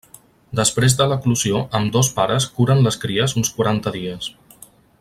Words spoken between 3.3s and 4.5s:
uns quaranta dies.